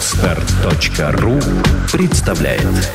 Отстар.ру 0.00 1.38
представляет. 1.92 2.90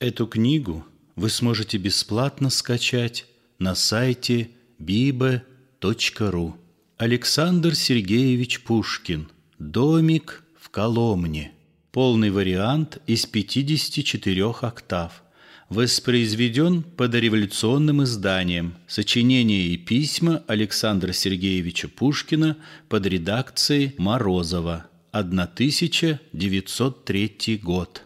Эту 0.00 0.26
книгу 0.26 0.82
вы 1.14 1.28
сможете 1.28 1.76
бесплатно 1.76 2.48
скачать 2.48 3.26
на 3.58 3.74
сайте 3.74 4.48
bibe.ru 4.80 6.54
Александр 6.96 7.74
Сергеевич 7.74 8.62
Пушкин. 8.62 9.28
«Домик 9.58 10.42
в 10.58 10.70
Коломне» 10.70 11.52
Полный 11.92 12.30
вариант 12.30 13.02
из 13.06 13.26
54 13.26 14.54
октав 14.62 15.22
Воспроизведен 15.68 16.82
под 16.82 17.10
дореволюционным 17.10 18.04
изданием 18.04 18.76
Сочинения 18.86 19.66
и 19.66 19.76
письма 19.76 20.44
Александра 20.46 21.12
Сергеевича 21.12 21.88
Пушкина 21.88 22.56
под 22.88 23.06
редакцией 23.06 23.92
Морозова 23.98 24.86
1903 25.10 27.60
год 27.62 28.02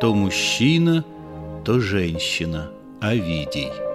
То 0.00 0.14
мужчина, 0.14 1.04
то 1.64 1.80
женщина. 1.80 2.70
Овидий. 3.00 3.87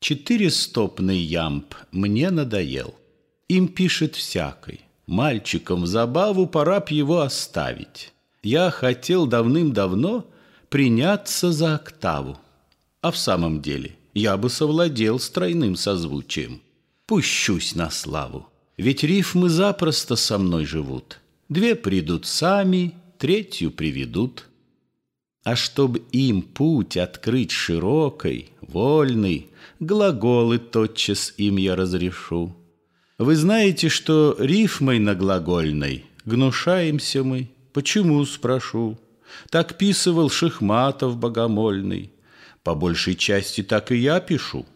Четырестопный 0.00 1.18
ямб 1.18 1.74
мне 1.92 2.30
надоел. 2.30 2.94
Им 3.48 3.68
пишет 3.68 4.16
всякой. 4.16 4.80
Мальчикам 5.06 5.82
в 5.82 5.86
забаву 5.86 6.46
пора 6.46 6.80
б 6.80 6.86
его 6.90 7.20
оставить. 7.20 8.12
Я 8.42 8.70
хотел 8.70 9.26
давным-давно 9.26 10.26
приняться 10.70 11.52
за 11.52 11.74
октаву. 11.74 12.38
А 13.02 13.10
в 13.10 13.18
самом 13.18 13.60
деле 13.60 13.96
я 14.14 14.38
бы 14.38 14.48
совладел 14.48 15.18
с 15.18 15.28
тройным 15.28 15.76
созвучием. 15.76 16.62
Пущусь 17.06 17.74
на 17.74 17.90
славу, 17.90 18.48
ведь 18.78 19.02
рифмы 19.02 19.50
запросто 19.50 20.16
со 20.16 20.38
мной 20.38 20.64
живут. 20.64 21.20
Две 21.50 21.74
придут 21.74 22.24
сами, 22.24 22.94
третью 23.18 23.70
приведут. 23.70 24.46
А 25.42 25.56
чтоб 25.56 25.96
им 26.12 26.42
путь 26.42 26.96
открыть 26.96 27.50
широкой, 27.50 28.50
вольный, 28.60 29.50
Глаголы 29.80 30.58
тотчас 30.58 31.32
им 31.38 31.56
я 31.56 31.74
разрешу. 31.74 32.54
Вы 33.16 33.34
знаете, 33.34 33.88
что 33.88 34.36
рифмой 34.38 34.98
на 34.98 35.14
глагольной 35.14 36.04
Гнушаемся 36.26 37.24
мы. 37.24 37.48
Почему, 37.72 38.24
спрошу? 38.26 38.98
Так 39.48 39.78
писывал 39.78 40.28
Шихматов 40.28 41.16
богомольный. 41.16 42.12
По 42.62 42.74
большей 42.74 43.14
части 43.14 43.62
так 43.62 43.90
и 43.90 43.96
я 43.96 44.20
пишу. 44.20 44.66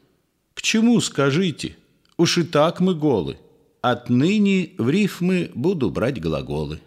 К 0.55 0.63
чему, 0.63 1.01
скажите? 1.01 1.77
Уж 2.17 2.39
и 2.39 2.43
так 2.45 2.81
мы 2.81 2.95
голы. 2.95 3.37
Отныне 3.83 4.71
в 4.79 4.89
рифмы 4.89 5.51
буду 5.55 5.91
брать 5.91 6.19
глаголы. 6.19 6.81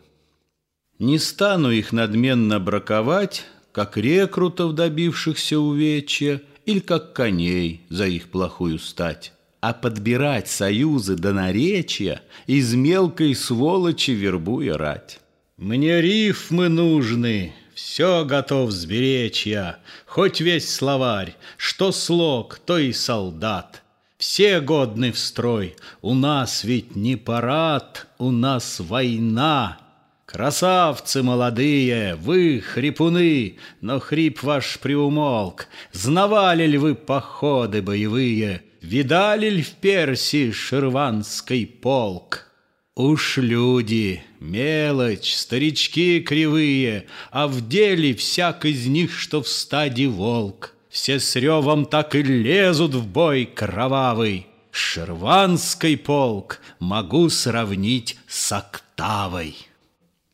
Не 0.98 1.20
стану 1.20 1.70
их 1.70 1.92
надменно 1.92 2.60
браковать, 2.60 3.46
Как 3.78 3.96
рекрутов, 3.96 4.74
добившихся 4.74 5.60
увечья, 5.60 6.42
Или 6.66 6.80
как 6.80 7.14
коней 7.14 7.82
за 7.90 8.08
их 8.08 8.30
плохую 8.30 8.80
стать 8.80 9.34
а 9.62 9.74
подбирать 9.74 10.48
союзы 10.48 11.16
до 11.16 11.34
наречия, 11.34 12.22
из 12.48 12.74
мелкой 12.74 13.36
сволочи 13.36 14.12
вербуя 14.12 14.78
рать. 14.78 15.20
Мне 15.58 16.02
рифмы 16.02 16.70
нужны, 16.70 17.54
все 17.76 18.26
готов 18.26 18.72
сберечь 18.72 19.46
я, 19.46 19.78
хоть 20.06 20.42
весь 20.42 20.74
словарь, 20.74 21.36
что 21.58 21.92
слог, 21.92 22.60
то 22.66 22.78
и 22.80 22.94
солдат. 22.94 23.84
Все 24.18 24.60
годны 24.60 25.12
в 25.12 25.20
строй, 25.20 25.76
у 26.02 26.16
нас 26.16 26.64
ведь 26.64 26.96
не 26.96 27.16
парад, 27.16 28.08
у 28.18 28.32
нас 28.32 28.80
война. 28.80 29.80
Красавцы 30.28 31.24
молодые, 31.24 32.16
вы 32.16 32.60
хрипуны, 32.60 33.58
но 33.80 34.02
хрип 34.02 34.44
ваш 34.44 34.78
приумолк. 34.78 35.70
Знавали 35.94 36.68
ли 36.68 36.78
вы 36.78 36.96
походы 36.96 37.82
боевые, 37.82 38.62
Видали 38.82 39.50
ли 39.50 39.62
в 39.64 39.72
Персии 39.72 40.52
шерванский 40.52 41.66
полк? 41.66 42.52
Уж 42.96 43.38
люди, 43.38 44.22
мелочь, 44.40 45.34
старички 45.34 46.20
кривые, 46.20 47.06
А 47.32 47.48
в 47.48 47.68
деле 47.68 48.14
всяк 48.14 48.66
из 48.66 48.86
них, 48.86 49.18
что 49.18 49.42
в 49.42 49.48
стаде 49.48 50.08
волк. 50.08 50.74
Все 50.90 51.22
с 51.22 51.36
ревом 51.38 51.86
так 51.86 52.16
и 52.16 52.22
лезут 52.22 52.96
в 52.96 53.08
бой 53.08 53.46
кровавый. 53.46 54.48
Шерванский 54.72 55.98
полк 55.98 56.60
могу 56.80 57.30
сравнить 57.30 58.18
с 58.28 58.52
октавой. 58.52 59.67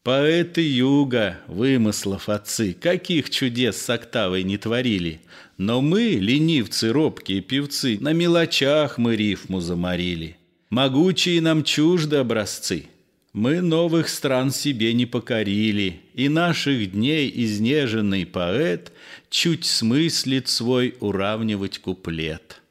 Поэты 0.03 0.61
юга, 0.61 1.39
вымыслов 1.47 2.27
отцы, 2.27 2.73
Каких 2.73 3.29
чудес 3.29 3.77
с 3.77 3.89
октавой 3.89 4.43
не 4.43 4.57
творили. 4.57 5.21
Но 5.57 5.81
мы, 5.81 6.17
ленивцы, 6.19 6.91
робкие 6.91 7.39
певцы, 7.39 7.97
На 8.01 8.11
мелочах 8.11 8.97
мы 8.97 9.15
рифму 9.15 9.61
заморили. 9.61 10.35
Могучие 10.69 11.39
нам 11.39 11.63
чужды 11.63 12.17
образцы. 12.17 12.87
Мы 13.31 13.61
новых 13.61 14.09
стран 14.09 14.51
себе 14.51 14.93
не 14.93 15.05
покорили, 15.05 16.01
И 16.13 16.27
наших 16.27 16.91
дней 16.91 17.31
изнеженный 17.33 18.25
поэт 18.25 18.91
Чуть 19.29 19.63
смыслит 19.63 20.49
свой 20.49 20.97
уравнивать 20.99 21.79
куплет. 21.79 22.61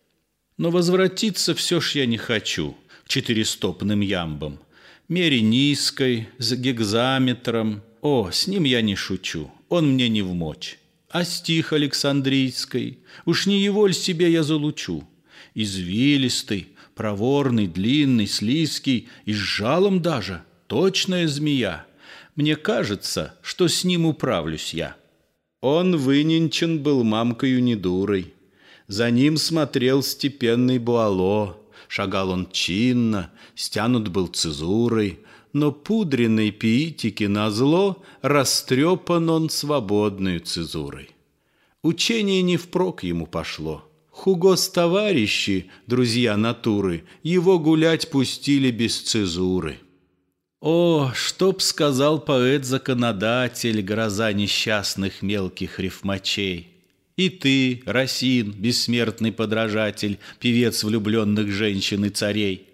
Но 0.59 0.71
возвратиться 0.71 1.55
все 1.55 1.81
ж 1.81 1.93
я 1.93 2.05
не 2.05 2.19
хочу 2.19 2.77
К 3.07 3.09
четырестопным 3.09 4.01
ямбам— 4.01 4.59
мере 5.13 5.43
низкой, 5.43 6.29
с 6.39 6.55
гекзаметром. 6.55 7.83
О, 8.01 8.31
с 8.33 8.47
ним 8.47 8.65
я 8.65 8.81
не 8.81 8.97
шучу, 8.97 9.51
он 9.69 9.93
мне 9.93 10.09
не 10.09 10.23
вмочь. 10.23 10.79
А 11.11 11.25
стих 11.25 11.75
Александрийской, 11.75 12.99
уж 13.27 13.47
не 13.47 13.63
его 13.63 13.87
ль 13.87 13.93
себе 13.93 14.33
я 14.33 14.43
залучу? 14.43 15.07
Извилистый, 15.55 16.69
проворный, 16.95 17.67
длинный, 17.67 18.27
слизкий 18.27 19.09
и 19.27 19.35
с 19.35 19.37
жалом 19.37 20.01
даже, 20.01 20.43
точная 20.67 21.29
змея. 21.29 21.85
Мне 22.35 22.57
кажется, 22.57 23.35
что 23.43 23.69
с 23.69 23.85
ним 23.85 24.07
управлюсь 24.07 24.73
я. 24.73 24.97
Он 25.61 25.97
выненчен 25.97 26.83
был 26.83 27.05
мамкою 27.05 27.63
недурой. 27.63 28.33
За 28.89 29.11
ним 29.11 29.37
смотрел 29.37 30.03
степенный 30.03 30.79
Буало, 30.79 31.59
Шагал 31.95 32.31
он 32.31 32.49
чинно, 32.51 33.31
стянут 33.55 34.09
был 34.09 34.29
цезурой, 34.29 35.21
Но 35.53 35.73
пудренной 35.73 36.51
пиитики 36.51 37.25
назло 37.25 38.03
Растрепан 38.23 39.29
он 39.29 39.51
свободной 39.51 40.39
цезурой. 40.39 41.11
Учение 41.83 42.41
не 42.41 42.57
впрок 42.57 43.03
ему 43.03 43.27
пошло. 43.27 43.85
Хуго 44.11 44.57
товарищи, 44.57 45.71
друзья 45.87 46.39
натуры, 46.39 47.05
Его 47.23 47.59
гулять 47.59 48.09
пустили 48.09 48.71
без 48.71 48.99
цезуры. 48.99 49.79
О, 50.63 51.13
что 51.15 51.53
б 51.53 51.61
сказал 51.61 52.21
поэт-законодатель, 52.21 53.83
Гроза 53.83 54.33
несчастных 54.33 55.21
мелких 55.21 55.79
рифмачей! 55.79 56.72
И 57.23 57.29
ты, 57.29 57.85
Росин, 57.87 58.51
бессмертный 58.51 59.31
подражатель, 59.31 60.19
Певец 60.41 60.83
влюбленных 60.83 61.53
женщин 61.53 62.05
и 62.05 62.09
царей. 62.09 62.67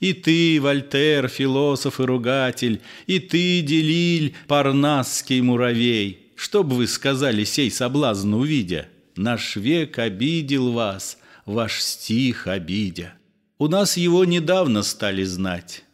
И 0.00 0.14
ты, 0.14 0.58
Вольтер, 0.58 1.28
философ 1.28 2.00
и 2.00 2.04
ругатель, 2.04 2.80
И 3.06 3.18
ты, 3.18 3.60
Делиль, 3.60 4.34
парнасский 4.46 5.42
муравей. 5.42 6.30
Что 6.34 6.64
бы 6.64 6.76
вы 6.76 6.86
сказали 6.86 7.44
сей 7.44 7.70
соблазн 7.70 8.32
увидя? 8.32 8.88
Наш 9.16 9.56
век 9.56 9.98
обидел 9.98 10.72
вас, 10.72 11.18
ваш 11.44 11.82
стих 11.82 12.46
обидя. 12.46 13.12
У 13.58 13.68
нас 13.68 13.98
его 13.98 14.24
недавно 14.24 14.82
стали 14.82 15.24
знать. 15.24 15.84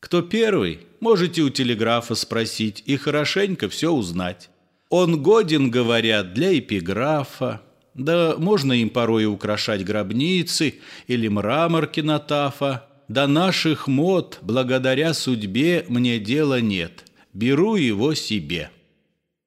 Кто 0.00 0.20
первый, 0.20 0.80
можете 1.00 1.40
у 1.40 1.48
телеграфа 1.48 2.14
спросить 2.14 2.82
И 2.84 2.98
хорошенько 2.98 3.70
все 3.70 3.90
узнать. 3.90 4.50
Он 4.90 5.22
годен, 5.22 5.70
говорят, 5.70 6.32
для 6.32 6.58
эпиграфа, 6.58 7.60
да 7.94 8.36
можно 8.38 8.72
им 8.72 8.90
порой 8.90 9.26
украшать 9.26 9.84
гробницы 9.84 10.76
или 11.06 11.28
мрамор 11.28 11.86
кинотафа. 11.86 12.84
До 13.08 13.26
наших 13.26 13.88
мод, 13.88 14.38
благодаря 14.42 15.14
судьбе, 15.14 15.84
мне 15.88 16.18
дела 16.18 16.60
нет. 16.60 17.04
Беру 17.32 17.74
его 17.76 18.14
себе. 18.14 18.70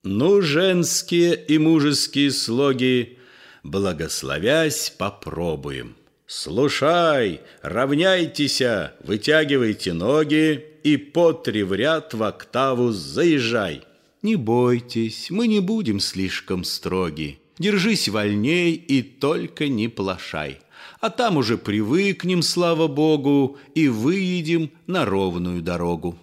Ну, 0.04 0.42
женские 0.42 1.36
и 1.36 1.60
мужеские 1.60 2.32
слоги, 2.32 3.20
благословясь, 3.64 4.90
попробуем. 4.98 5.96
Слушай, 6.26 7.42
равняйтеся, 7.62 8.94
вытягивайте 9.04 9.94
ноги 9.94 10.66
и 10.84 10.98
по 10.98 11.34
три 11.34 11.62
в 11.62 11.74
ряд 11.74 12.14
в 12.14 12.24
октаву 12.24 12.92
заезжай. 12.92 13.84
Не 14.22 14.36
бойтесь, 14.36 15.32
мы 15.32 15.48
не 15.48 15.60
будем 15.60 16.00
слишком 16.00 16.64
строги. 16.64 17.40
Держись 17.58 18.08
вольней 18.08 18.74
и 18.74 19.02
только 19.02 19.68
не 19.68 19.88
плашай. 19.88 20.60
А 21.00 21.10
там 21.10 21.38
уже 21.38 21.58
привыкнем, 21.58 22.44
слава 22.44 22.88
богу, 22.88 23.58
и 23.74 23.88
выедем 23.88 24.72
на 24.86 25.06
ровную 25.06 25.62
дорогу. 25.62 26.18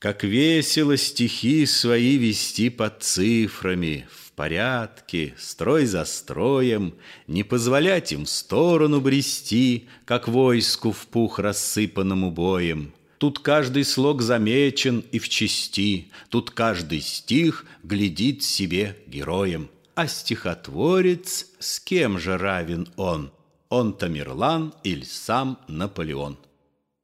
Как 0.00 0.24
весело 0.24 0.96
стихи 0.96 1.64
свои 1.66 2.16
вести 2.18 2.68
под 2.68 3.02
цифрами, 3.02 4.06
В 4.10 4.32
порядке, 4.32 5.34
строй 5.38 5.86
за 5.86 6.04
строем, 6.04 6.94
Не 7.28 7.44
позволять 7.44 8.12
им 8.12 8.24
в 8.24 8.28
сторону 8.28 9.00
брести, 9.00 9.88
Как 10.04 10.26
войску 10.26 10.90
в 10.90 11.06
пух 11.06 11.38
рассыпанному 11.38 12.32
боем. 12.32 12.92
Тут 13.24 13.38
каждый 13.38 13.84
слог 13.84 14.20
замечен 14.20 15.02
и 15.10 15.18
в 15.18 15.30
чести, 15.30 16.12
Тут 16.28 16.50
каждый 16.50 17.00
стих 17.00 17.64
глядит 17.82 18.42
себе 18.42 18.98
героем. 19.06 19.70
А 19.94 20.06
стихотворец 20.08 21.46
с 21.58 21.80
кем 21.80 22.18
же 22.18 22.36
равен 22.36 22.86
он? 22.96 23.32
Он 23.70 23.94
Тамерлан 23.94 24.74
или 24.82 25.04
сам 25.04 25.58
Наполеон? 25.68 26.36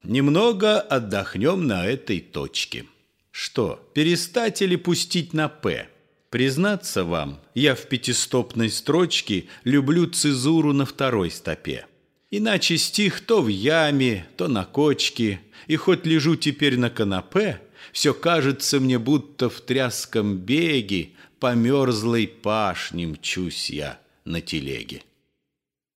Немного 0.02 0.78
отдохнем 0.78 1.66
на 1.66 1.86
этой 1.86 2.20
точке. 2.20 2.84
Что, 3.30 3.82
перестать 3.94 4.60
или 4.60 4.76
пустить 4.76 5.32
на 5.32 5.48
«П»? 5.48 5.88
Признаться 6.28 7.04
вам, 7.04 7.40
я 7.54 7.74
в 7.74 7.86
пятистопной 7.86 8.68
строчке 8.68 9.46
люблю 9.64 10.06
цезуру 10.06 10.74
на 10.74 10.84
второй 10.84 11.30
стопе. 11.30 11.86
Иначе 12.30 12.78
стих 12.78 13.20
то 13.20 13.42
в 13.42 13.48
яме, 13.48 14.26
то 14.36 14.46
на 14.46 14.64
кочке, 14.64 15.40
и 15.66 15.76
хоть 15.76 16.06
лежу 16.06 16.36
теперь 16.36 16.78
на 16.78 16.88
канапе, 16.88 17.60
все 17.92 18.14
кажется 18.14 18.78
мне, 18.78 18.98
будто 18.98 19.50
в 19.50 19.60
тряском 19.60 20.38
беге 20.38 21.10
по 21.40 21.54
мерзлой 21.54 22.28
пашне 22.28 23.08
мчусь 23.08 23.70
я 23.70 23.98
на 24.24 24.40
телеге. 24.40 25.02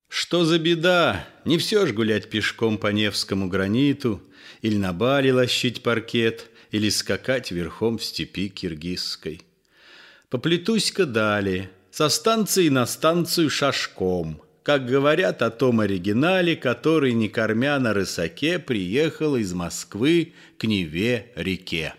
Что 0.08 0.44
за 0.44 0.58
беда? 0.58 1.26
Не 1.44 1.58
все 1.58 1.86
ж 1.86 1.92
гулять 1.92 2.30
пешком 2.30 2.78
по 2.78 2.88
Невскому 2.88 3.48
граниту, 3.48 4.22
Или 4.62 4.76
на 4.76 4.92
бале 4.92 5.32
лощить 5.32 5.82
паркет, 5.82 6.50
Или 6.70 6.88
скакать 6.88 7.50
верхом 7.50 7.98
в 7.98 8.04
степи 8.04 8.48
киргизской. 8.48 9.42
Поплетусь-ка 10.30 11.04
далее, 11.04 11.70
со 11.90 12.08
станции 12.08 12.68
на 12.68 12.86
станцию 12.86 13.50
шашком, 13.50 14.40
Как 14.64 14.86
говорят 14.86 15.42
о 15.42 15.50
том 15.50 15.80
оригинале, 15.80 16.56
который, 16.56 17.12
не 17.12 17.28
кормя 17.28 17.78
на 17.78 17.92
рысаке, 17.92 18.58
Приехал 18.58 19.36
из 19.36 19.52
Москвы 19.52 20.32
к 20.56 20.64
Неве-реке. 20.64 21.94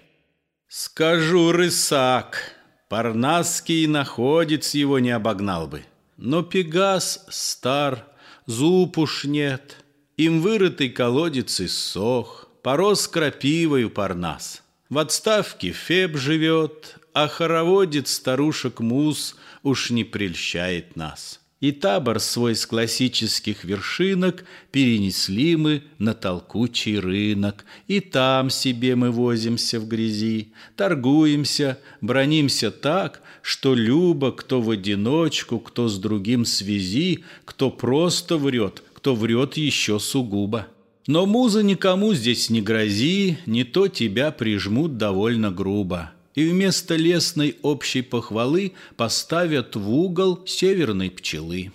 Скажу 0.68 1.52
рысак, 1.52 2.56
Парнасский 2.90 3.86
находец 3.86 4.74
его 4.74 4.98
не 4.98 5.12
обогнал 5.12 5.68
бы. 5.68 5.84
Но 6.18 6.42
Пегас 6.42 7.24
стар, 7.30 8.04
зуб 8.48 8.98
уж 8.98 9.26
нет, 9.26 9.78
Им 10.18 10.42
вырытый 10.42 10.90
колодец 10.90 11.62
иссох, 11.62 12.50
Порос 12.64 13.08
крапивою 13.08 13.92
Парнас. 13.92 14.64
В 14.90 14.98
отставке 14.98 15.72
Феб 15.72 16.18
живет, 16.18 16.98
А 17.14 17.28
хороводец 17.28 18.12
старушек 18.12 18.80
Мус 18.80 19.36
Уж 19.62 19.92
не 19.92 20.04
прельщает 20.04 20.96
нас. 20.96 21.45
И 21.66 21.72
табор 21.72 22.20
свой 22.20 22.56
с 22.56 22.64
классических 22.68 23.64
вершинок 23.64 24.46
Перенесли 24.72 25.56
мы 25.56 25.82
на 25.98 26.14
толкучий 26.14 27.00
рынок, 27.00 27.66
И 27.88 28.02
там 28.02 28.52
себе 28.52 28.96
мы 28.96 29.10
возимся 29.10 29.80
в 29.80 29.88
грязи, 29.88 30.54
Торгуемся, 30.76 31.80
бронимся 32.02 32.70
так, 32.70 33.24
Что 33.42 33.74
любо, 33.74 34.32
кто 34.32 34.62
в 34.62 34.70
одиночку, 34.70 35.58
Кто 35.58 35.88
с 35.88 35.98
другим 35.98 36.46
связи, 36.46 37.24
Кто 37.46 37.72
просто 37.72 38.38
врет, 38.38 38.84
кто 38.94 39.16
врет 39.16 39.58
еще 39.58 40.00
сугубо. 40.00 40.68
Но 41.08 41.26
муза 41.26 41.64
никому 41.64 42.14
здесь 42.14 42.52
не 42.52 42.62
грози, 42.62 43.40
Не 43.48 43.64
то 43.64 43.88
тебя 43.88 44.30
прижмут 44.30 44.98
довольно 44.98 45.50
грубо 45.50 46.12
и 46.36 46.50
вместо 46.50 46.96
лесной 46.96 47.58
общей 47.62 48.02
похвалы 48.02 48.74
поставят 48.98 49.76
в 49.76 49.90
угол 49.90 50.46
северной 50.46 51.10
пчелы. 51.10 51.72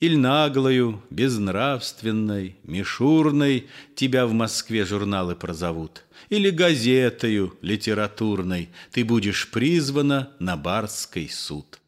Иль 0.00 0.16
наглою, 0.16 1.02
безнравственной, 1.10 2.56
мишурной 2.64 3.66
тебя 3.94 4.26
в 4.26 4.32
Москве 4.32 4.86
журналы 4.86 5.36
прозовут, 5.36 6.04
или 6.30 6.48
газетою 6.48 7.54
литературной 7.60 8.70
ты 8.92 9.04
будешь 9.04 9.50
призвана 9.50 10.30
на 10.38 10.56
барский 10.56 11.28
суд. 11.28 11.78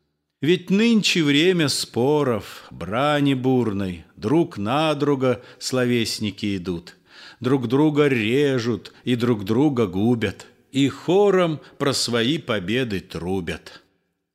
Ведь 0.43 0.69
нынче 0.69 1.23
время 1.23 1.69
споров, 1.69 2.67
брани 2.71 3.33
бурной, 3.33 4.05
друг 4.17 4.59
на 4.59 4.95
друга 4.95 5.41
словесники 5.59 6.59
идут, 6.59 6.97
друг 7.41 7.67
друга 7.67 8.09
режут 8.09 8.93
и 9.05 9.15
друг 9.15 9.45
друга 9.45 9.87
губят– 9.87 10.47
и 10.73 10.89
хором 10.89 11.61
про 11.79 11.93
свои 11.93 12.39
победы 12.39 13.01
трубят. 13.01 13.83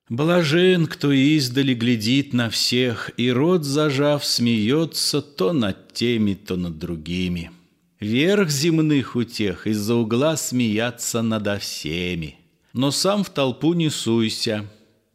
Блажен, 0.07 0.85
кто 0.85 1.11
издали 1.11 1.73
глядит 1.73 2.31
на 2.31 2.49
всех, 2.49 3.11
и 3.17 3.29
рот 3.29 3.65
зажав 3.65 4.23
смеется 4.23 5.21
то 5.21 5.51
над 5.51 5.91
теми, 5.93 6.35
то 6.35 6.55
над 6.55 6.77
другими. 6.77 7.51
Верх 7.99 8.49
земных 8.49 9.15
утех 9.15 9.67
из-за 9.67 9.95
угла 9.95 10.37
смеяться 10.37 11.21
надо 11.21 11.57
всеми. 11.59 12.35
Но 12.71 12.91
сам 12.91 13.23
в 13.23 13.31
толпу 13.31 13.73
не 13.73 13.89
суйся, 13.89 14.65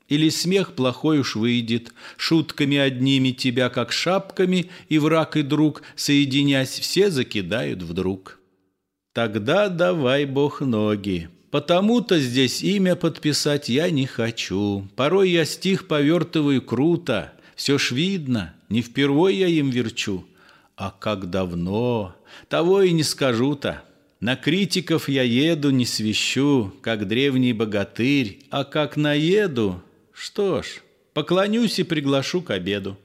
или 0.08 0.28
смех 0.28 0.74
плохой 0.74 1.20
уж 1.20 1.36
выйдет, 1.36 1.94
шутками 2.18 2.76
одними 2.76 3.30
тебя, 3.30 3.70
как 3.70 3.92
шапками, 3.92 4.68
и 4.90 4.98
враг 4.98 5.36
и 5.36 5.42
друг, 5.42 5.82
соединясь, 5.94 6.78
все 6.80 7.10
закидают 7.10 7.82
вдруг. 7.82 8.41
Тогда 9.12 9.68
давай, 9.68 10.24
Бог, 10.24 10.60
ноги. 10.60 11.28
Потому-то 11.50 12.18
здесь 12.18 12.62
имя 12.62 12.96
подписать 12.96 13.68
я 13.68 13.90
не 13.90 14.06
хочу. 14.06 14.88
Порой 14.96 15.30
я 15.30 15.44
стих 15.44 15.86
повертываю 15.86 16.62
круто. 16.62 17.32
Все 17.54 17.76
ж 17.76 17.92
видно, 17.92 18.54
не 18.70 18.80
впервой 18.80 19.36
я 19.36 19.48
им 19.48 19.68
верчу. 19.68 20.24
А 20.76 20.90
как 20.90 21.28
давно, 21.28 22.16
того 22.48 22.80
и 22.80 22.92
не 22.92 23.02
скажу-то. 23.02 23.82
На 24.20 24.36
критиков 24.36 25.08
я 25.10 25.24
еду, 25.24 25.70
не 25.70 25.84
свищу, 25.84 26.72
как 26.80 27.06
древний 27.06 27.52
богатырь, 27.52 28.38
а 28.50 28.64
как 28.64 28.96
наеду, 28.96 29.82
что 30.12 30.62
ж, 30.62 30.80
поклонюсь 31.12 31.78
и 31.80 31.82
приглашу 31.82 32.40
к 32.40 32.50
обеду. 32.50 32.96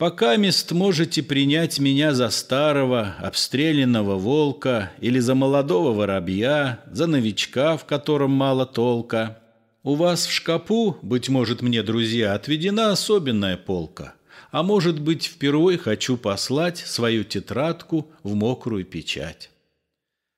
Пока 0.00 0.36
мест 0.36 0.72
можете 0.72 1.22
принять 1.22 1.78
меня 1.78 2.14
за 2.14 2.30
старого, 2.30 3.16
обстрелянного 3.20 4.16
волка 4.16 4.92
или 4.98 5.18
за 5.18 5.34
молодого 5.34 5.92
воробья, 5.92 6.80
за 6.90 7.06
новичка, 7.06 7.76
в 7.76 7.84
котором 7.84 8.30
мало 8.30 8.64
толка. 8.64 9.42
У 9.82 9.96
вас 9.96 10.24
в 10.24 10.32
шкапу, 10.32 10.96
быть 11.02 11.28
может, 11.28 11.60
мне, 11.60 11.82
друзья, 11.82 12.32
отведена 12.32 12.92
особенная 12.92 13.58
полка. 13.58 14.14
А 14.50 14.62
может 14.62 14.98
быть, 14.98 15.26
впервые 15.26 15.76
хочу 15.76 16.16
послать 16.16 16.78
свою 16.78 17.22
тетрадку 17.22 18.10
в 18.22 18.34
мокрую 18.34 18.86
печать. 18.86 19.50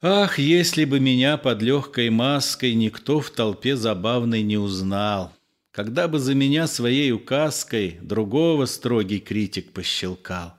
Ах, 0.00 0.40
если 0.40 0.84
бы 0.84 0.98
меня 0.98 1.36
под 1.36 1.62
легкой 1.62 2.10
маской 2.10 2.74
никто 2.74 3.20
в 3.20 3.30
толпе 3.30 3.76
забавной 3.76 4.42
не 4.42 4.56
узнал! 4.56 5.30
Когда 5.72 6.06
бы 6.06 6.18
за 6.18 6.34
меня 6.34 6.66
своей 6.66 7.12
указкой 7.12 7.98
другого 8.02 8.66
строгий 8.66 9.20
критик 9.20 9.72
пощелкал. 9.72 10.54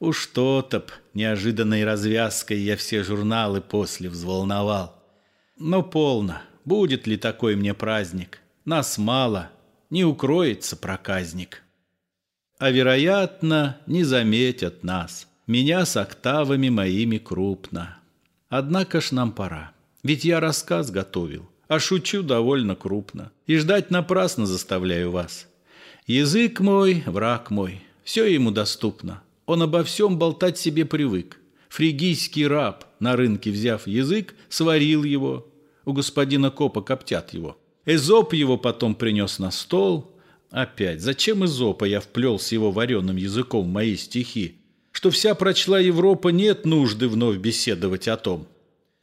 Уж 0.00 0.26
то-то 0.28 0.80
б 0.80 0.86
неожиданной 1.14 1.84
развязкой 1.84 2.58
я 2.60 2.76
все 2.76 3.02
журналы 3.02 3.60
после 3.60 4.08
взволновал. 4.08 4.94
Но 5.58 5.82
полно, 5.82 6.40
будет 6.64 7.06
ли 7.06 7.16
такой 7.16 7.54
мне 7.54 7.74
праздник? 7.74 8.40
Нас 8.64 8.98
мало, 8.98 9.50
не 9.90 10.04
укроется 10.04 10.76
проказник. 10.76 11.62
А 12.58 12.70
вероятно, 12.70 13.78
не 13.86 14.04
заметят 14.04 14.82
нас, 14.82 15.28
меня 15.46 15.84
с 15.84 15.96
октавами 15.96 16.70
моими 16.70 17.18
крупно. 17.18 17.98
Однако 18.48 19.00
ж 19.00 19.12
нам 19.12 19.32
пора, 19.32 19.72
ведь 20.02 20.24
я 20.24 20.40
рассказ 20.40 20.90
готовил 20.90 21.50
а 21.68 21.78
шучу 21.78 22.22
довольно 22.22 22.74
крупно. 22.74 23.32
И 23.46 23.56
ждать 23.56 23.90
напрасно 23.90 24.46
заставляю 24.46 25.10
вас. 25.10 25.48
Язык 26.06 26.60
мой, 26.60 27.02
враг 27.06 27.50
мой, 27.50 27.82
все 28.04 28.26
ему 28.26 28.50
доступно. 28.50 29.22
Он 29.46 29.62
обо 29.62 29.82
всем 29.84 30.18
болтать 30.18 30.58
себе 30.58 30.84
привык. 30.84 31.38
Фригийский 31.68 32.46
раб, 32.46 32.84
на 33.00 33.16
рынке 33.16 33.50
взяв 33.50 33.86
язык, 33.86 34.34
сварил 34.48 35.04
его. 35.04 35.48
У 35.84 35.92
господина 35.92 36.50
Копа 36.50 36.82
коптят 36.82 37.34
его. 37.34 37.58
Эзоп 37.84 38.32
его 38.32 38.56
потом 38.56 38.94
принес 38.94 39.38
на 39.38 39.50
стол. 39.50 40.12
Опять, 40.50 41.00
зачем 41.00 41.44
Эзопа 41.44 41.84
я 41.84 42.00
вплел 42.00 42.38
с 42.38 42.50
его 42.52 42.70
вареным 42.70 43.16
языком 43.16 43.68
мои 43.68 43.96
стихи? 43.96 44.56
Что 44.90 45.10
вся 45.10 45.34
прочла 45.34 45.78
Европа, 45.78 46.28
нет 46.28 46.64
нужды 46.64 47.08
вновь 47.08 47.36
беседовать 47.36 48.08
о 48.08 48.16
том. 48.16 48.48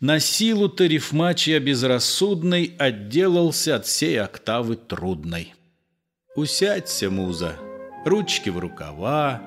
На 0.03 0.19
силу-то 0.19 0.85
рифмач 0.85 1.47
я 1.47 1.61
безрассудный 1.61 2.75
отделался 2.77 3.77
от 3.77 3.85
всей 3.85 4.19
октавы 4.21 4.75
трудной. 4.75 5.53
Усядься, 6.35 7.09
муза, 7.09 7.55
ручки 8.03 8.49
в 8.49 8.59
рукава, 8.59 9.41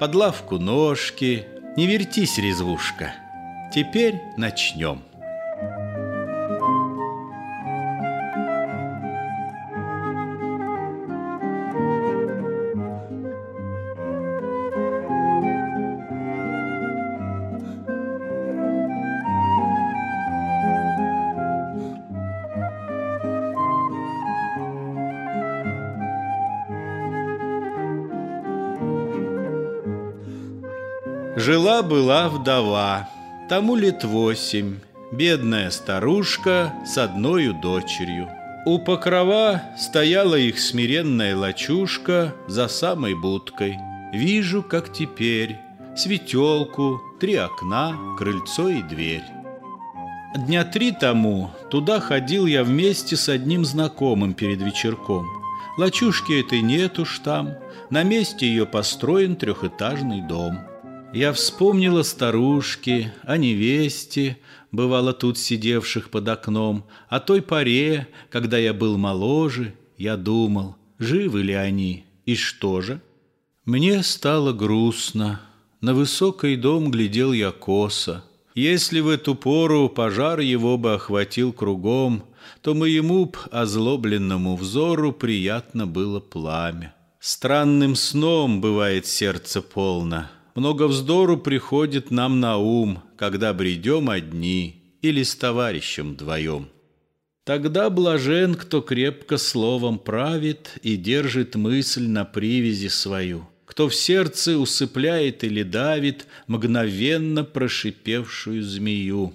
под 0.00 0.16
лавку 0.16 0.58
ножки, 0.58 1.46
не 1.76 1.86
вертись, 1.86 2.38
резвушка. 2.38 3.14
Теперь 3.72 4.16
начнем. 4.36 5.04
Жила-была 31.80 32.28
вдова, 32.28 33.08
тому 33.48 33.74
лет 33.74 34.04
восемь, 34.04 34.80
бедная 35.12 35.70
старушка 35.70 36.74
с 36.84 36.98
одною 36.98 37.54
дочерью. 37.54 38.28
У 38.66 38.78
покрова 38.78 39.62
стояла 39.78 40.34
их 40.34 40.60
смиренная 40.60 41.34
лачушка 41.34 42.34
за 42.46 42.68
самой 42.68 43.14
будкой. 43.14 43.78
Вижу, 44.12 44.62
как 44.62 44.92
теперь, 44.92 45.56
светелку, 45.96 47.00
три 47.18 47.36
окна, 47.36 47.96
крыльцо 48.18 48.68
и 48.68 48.82
дверь. 48.82 49.24
Дня 50.36 50.64
три 50.64 50.92
тому 50.92 51.50
туда 51.70 51.98
ходил 52.00 52.44
я 52.44 52.62
вместе 52.62 53.16
с 53.16 53.30
одним 53.30 53.64
знакомым 53.64 54.34
перед 54.34 54.60
вечерком. 54.60 55.26
Лачушки 55.78 56.44
этой 56.44 56.60
нет 56.60 56.98
уж 56.98 57.20
там, 57.20 57.54
на 57.88 58.02
месте 58.02 58.46
ее 58.46 58.66
построен 58.66 59.34
трехэтажный 59.34 60.20
дом. 60.20 60.69
Я 61.12 61.32
вспомнила 61.32 62.04
старушки, 62.04 63.12
о 63.24 63.36
невесте, 63.36 64.38
бывало 64.70 65.12
тут 65.12 65.38
сидевших 65.38 66.08
под 66.08 66.28
окном, 66.28 66.84
о 67.08 67.18
той 67.18 67.42
поре, 67.42 68.06
когда 68.30 68.58
я 68.58 68.72
был 68.72 68.96
моложе, 68.96 69.74
я 69.98 70.16
думал, 70.16 70.76
живы 71.00 71.42
ли 71.42 71.52
они 71.52 72.04
и 72.26 72.36
что 72.36 72.80
же? 72.80 73.00
Мне 73.64 74.04
стало 74.04 74.52
грустно, 74.52 75.40
на 75.80 75.94
высокий 75.94 76.54
дом 76.54 76.92
глядел 76.92 77.32
я 77.32 77.50
косо. 77.50 78.22
Если 78.54 79.00
в 79.00 79.08
эту 79.08 79.34
пору 79.34 79.88
пожар 79.88 80.38
его 80.38 80.78
бы 80.78 80.94
охватил 80.94 81.52
кругом, 81.52 82.22
то 82.62 82.72
моему 82.72 83.24
б 83.24 83.36
озлобленному 83.50 84.56
взору 84.56 85.12
приятно 85.12 85.88
было 85.88 86.20
пламя. 86.20 86.94
Странным 87.18 87.96
сном 87.96 88.60
бывает 88.60 89.06
сердце 89.06 89.60
полно— 89.60 90.30
много 90.60 90.88
вздору 90.88 91.38
приходит 91.38 92.10
нам 92.10 92.38
на 92.38 92.58
ум, 92.58 93.02
когда 93.16 93.54
бредем 93.54 94.10
одни 94.10 94.94
или 95.00 95.22
с 95.22 95.34
товарищем 95.34 96.12
вдвоем. 96.12 96.68
Тогда 97.44 97.88
блажен, 97.88 98.54
кто 98.54 98.82
крепко 98.82 99.38
словом 99.38 99.98
правит 99.98 100.76
и 100.82 100.96
держит 100.96 101.54
мысль 101.54 102.06
на 102.06 102.26
привязи 102.26 102.88
свою, 102.88 103.48
кто 103.64 103.88
в 103.88 103.94
сердце 103.94 104.58
усыпляет 104.58 105.44
или 105.44 105.62
давит 105.62 106.26
мгновенно 106.46 107.42
прошипевшую 107.42 108.62
змею. 108.62 109.32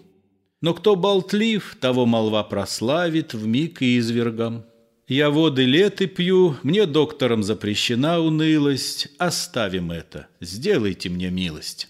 Но 0.62 0.76
кто 0.76 0.96
болтлив, 0.96 1.76
того 1.82 2.06
молва 2.06 2.44
прославит 2.44 3.34
в 3.34 3.48
миг 3.48 3.82
и 3.82 3.98
извергом, 3.98 4.64
я 5.08 5.30
воды 5.30 5.66
леты 5.66 6.08
пью, 6.08 6.58
мне 6.64 6.86
доктором 6.86 7.44
запрещена 7.44 8.20
унылость. 8.20 9.10
Оставим 9.18 9.92
это, 9.92 10.28
сделайте 10.42 11.10
мне 11.10 11.30
милость. 11.30 11.90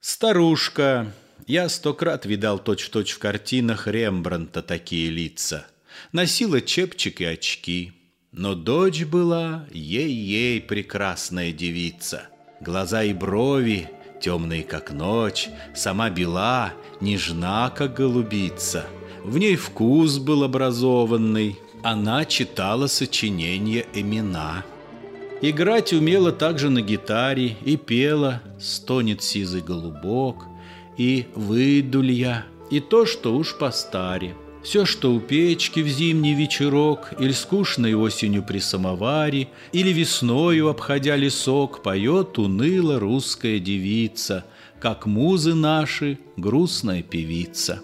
Старушка, 0.00 1.12
я 1.46 1.68
сто 1.68 1.94
крат 1.94 2.26
видал 2.26 2.58
точь-в-точь 2.58 3.10
-точь 3.10 3.14
в 3.14 3.18
картинах 3.18 3.86
Рембранта 3.86 4.62
такие 4.62 5.10
лица. 5.10 5.66
Носила 6.12 6.60
чепчик 6.60 7.20
и 7.20 7.24
очки. 7.24 7.92
Но 8.32 8.54
дочь 8.54 9.04
была 9.04 9.66
ей-ей 9.72 10.60
прекрасная 10.60 11.52
девица. 11.52 12.28
Глаза 12.60 13.02
и 13.04 13.12
брови 13.12 13.90
темные, 14.22 14.62
как 14.62 14.92
ночь, 14.92 15.48
сама 15.74 16.08
бела, 16.08 16.72
нежна, 17.00 17.72
как 17.76 17.94
голубица. 17.94 18.86
В 19.24 19.36
ней 19.38 19.56
вкус 19.56 20.18
был 20.18 20.44
образованный, 20.44 21.56
она 21.82 22.24
читала 22.24 22.86
сочинения 22.86 23.84
Эмина. 23.92 24.64
Играть 25.40 25.92
умела 25.92 26.30
также 26.30 26.70
на 26.70 26.80
гитаре 26.80 27.56
и 27.64 27.76
пела 27.76 28.40
«Стонет 28.60 29.22
сизый 29.22 29.60
голубок» 29.60 30.46
и 30.96 31.26
«Выдулья» 31.34 32.46
и 32.70 32.78
то, 32.78 33.04
что 33.04 33.34
уж 33.34 33.58
постаре. 33.58 34.36
Все, 34.62 34.84
что 34.84 35.12
у 35.12 35.18
печки 35.18 35.80
в 35.80 35.88
зимний 35.88 36.34
вечерок, 36.34 37.12
Или 37.18 37.32
скучной 37.32 37.94
осенью 37.94 38.44
при 38.44 38.60
самоваре, 38.60 39.48
Или 39.72 39.90
весною, 39.90 40.68
обходя 40.68 41.16
лесок, 41.16 41.82
Поет 41.82 42.38
уныло 42.38 43.00
русская 43.00 43.58
девица, 43.58 44.44
Как 44.78 45.06
музы 45.06 45.54
наши 45.54 46.20
грустная 46.36 47.02
певица. 47.02 47.82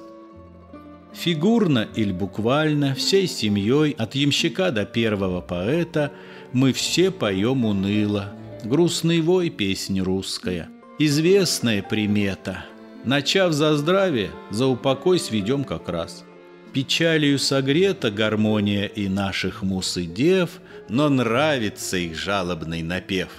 Фигурно 1.19 1.89
или 1.97 2.13
буквально, 2.13 2.95
всей 2.95 3.27
семьей, 3.27 3.91
от 3.99 4.15
ямщика 4.15 4.71
до 4.71 4.85
первого 4.85 5.41
поэта, 5.41 6.13
мы 6.53 6.73
все 6.73 7.11
поем 7.11 7.65
уныло. 7.65 8.33
Грустный 8.63 9.21
вой 9.21 9.51
песня 9.51 10.05
русская, 10.05 10.69
известная 11.01 11.83
примета. 11.83 12.65
Начав 13.05 13.53
за 13.53 13.77
здравие, 13.77 14.31
за 14.51 14.67
упокой 14.67 15.19
сведем 15.19 15.65
как 15.65 15.89
раз. 15.89 16.25
Печалью 16.73 17.41
согрета 17.41 18.13
гармония 18.13 18.87
и 18.87 19.09
наших 19.09 19.63
мус 19.65 19.97
и 19.97 20.07
дев, 20.07 20.61
но 20.89 21.09
нравится 21.09 21.97
их 21.97 22.17
жалобный 22.17 22.83
напев. 22.83 23.31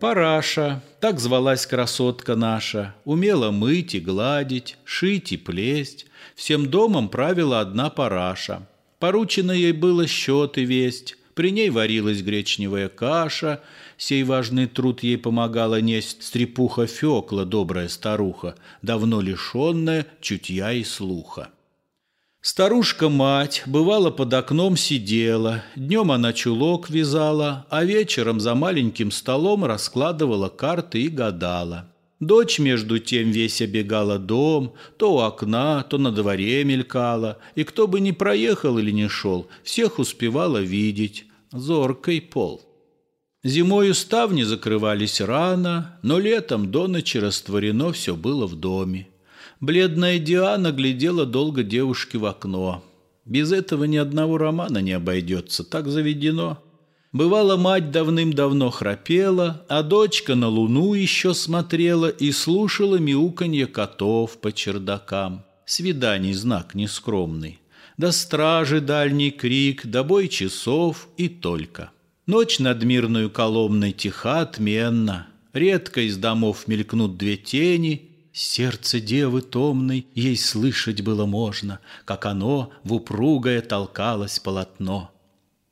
Параша, 0.00 0.82
так 1.00 1.20
звалась 1.20 1.66
красотка 1.66 2.36
наша, 2.36 2.94
умела 3.04 3.50
мыть 3.50 3.94
и 3.94 4.00
гладить, 4.00 4.76
шить 4.84 5.32
и 5.32 5.36
плесть, 5.36 6.06
Всем 6.34 6.68
домом 6.68 7.08
правила 7.08 7.60
одна 7.60 7.90
параша. 7.90 8.66
Поручено 8.98 9.52
ей 9.52 9.72
было 9.72 10.06
счеты 10.06 10.64
весть, 10.64 11.16
при 11.34 11.50
ней 11.50 11.70
варилась 11.70 12.22
гречневая 12.22 12.88
каша, 12.88 13.60
сей 13.96 14.22
важный 14.22 14.66
труд 14.66 15.02
ей 15.02 15.18
помогала 15.18 15.80
несть 15.80 16.22
стрепуха 16.22 16.86
Фекла, 16.86 17.44
добрая 17.44 17.88
старуха, 17.88 18.54
давно 18.82 19.20
лишенная 19.20 20.06
чутья 20.20 20.72
и 20.72 20.84
слуха. 20.84 21.48
Старушка-мать 22.46 23.62
бывала 23.64 24.10
под 24.10 24.34
окном 24.34 24.76
сидела, 24.76 25.64
днем 25.76 26.12
она 26.12 26.34
чулок 26.34 26.90
вязала, 26.90 27.64
а 27.70 27.84
вечером 27.86 28.38
за 28.38 28.54
маленьким 28.54 29.10
столом 29.12 29.64
раскладывала 29.64 30.50
карты 30.50 31.00
и 31.00 31.08
гадала. 31.08 31.90
Дочь, 32.20 32.58
между 32.58 32.98
тем, 32.98 33.30
весь 33.30 33.62
обегала 33.62 34.18
дом, 34.18 34.74
то 34.98 35.14
у 35.14 35.18
окна, 35.20 35.84
то 35.84 35.96
на 35.96 36.12
дворе 36.12 36.62
мелькала, 36.64 37.38
и 37.54 37.64
кто 37.64 37.88
бы 37.88 37.98
ни 38.00 38.10
проехал 38.10 38.76
или 38.76 38.90
не 38.90 39.08
шел, 39.08 39.48
всех 39.62 39.98
успевала 39.98 40.58
видеть. 40.58 41.24
Зоркой 41.50 42.20
пол. 42.20 42.60
Зимою 43.42 43.94
ставни 43.94 44.42
закрывались 44.42 45.22
рано, 45.22 45.98
но 46.02 46.18
летом 46.18 46.70
до 46.70 46.88
ночи 46.88 47.16
растворено 47.16 47.90
все 47.92 48.14
было 48.14 48.46
в 48.46 48.54
доме. 48.54 49.08
Бледная 49.64 50.18
Диана 50.18 50.72
глядела 50.72 51.24
долго 51.24 51.62
девушке 51.62 52.18
в 52.18 52.26
окно. 52.26 52.84
Без 53.24 53.50
этого 53.50 53.84
ни 53.84 53.96
одного 53.96 54.36
романа 54.36 54.76
не 54.82 54.92
обойдется, 54.92 55.64
так 55.64 55.88
заведено. 55.88 56.62
Бывало, 57.12 57.56
мать 57.56 57.90
давным-давно 57.90 58.68
храпела, 58.68 59.64
а 59.70 59.82
дочка 59.82 60.34
на 60.34 60.48
луну 60.48 60.92
еще 60.92 61.32
смотрела 61.32 62.10
и 62.10 62.30
слушала 62.30 62.96
мяуканье 62.96 63.66
котов 63.66 64.38
по 64.38 64.52
чердакам. 64.52 65.46
Свиданий 65.64 66.34
знак 66.34 66.74
нескромный. 66.74 67.58
До 67.96 68.12
стражи 68.12 68.82
дальний 68.82 69.30
крик, 69.30 69.86
до 69.86 70.04
бой 70.04 70.28
часов 70.28 71.08
и 71.16 71.30
только. 71.30 71.90
Ночь 72.26 72.58
над 72.58 72.84
мирную 72.84 73.30
коломной 73.30 73.92
тиха 73.92 74.42
отменно. 74.42 75.28
Редко 75.54 76.02
из 76.02 76.18
домов 76.18 76.68
мелькнут 76.68 77.16
две 77.16 77.38
тени, 77.38 78.10
Сердце 78.36 78.98
девы 78.98 79.42
томной 79.42 80.08
ей 80.12 80.36
слышать 80.36 81.02
было 81.02 81.24
можно, 81.24 81.78
Как 82.04 82.26
оно 82.26 82.72
в 82.82 82.92
упругое 82.92 83.60
толкалось 83.60 84.40
полотно. 84.40 85.12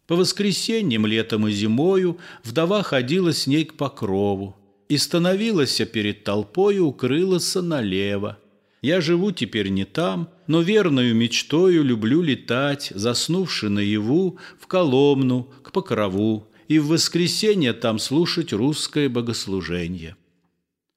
По 0.06 0.14
воскресеньям, 0.14 1.04
летом 1.04 1.48
и 1.48 1.50
зимою 1.50 2.18
Вдова 2.44 2.84
ходила 2.84 3.32
с 3.32 3.48
ней 3.48 3.64
к 3.64 3.74
покрову 3.74 4.54
И 4.88 4.96
становилась 4.96 5.82
перед 5.92 6.22
толпою, 6.22 6.86
укрылась 6.86 7.52
налево. 7.56 8.38
Я 8.80 9.00
живу 9.00 9.32
теперь 9.32 9.70
не 9.70 9.84
там, 9.84 10.28
но 10.46 10.60
верною 10.60 11.16
мечтою 11.16 11.82
люблю 11.82 12.22
летать, 12.22 12.92
заснувши 12.94 13.70
наяву, 13.70 14.38
в 14.60 14.68
Коломну, 14.68 15.50
к 15.64 15.72
покрову, 15.72 16.46
и 16.68 16.78
в 16.78 16.86
воскресенье 16.88 17.72
там 17.72 17.98
слушать 17.98 18.52
русское 18.52 19.08
богослужение. 19.08 20.14